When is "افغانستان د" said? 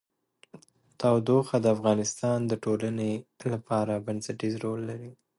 1.75-2.53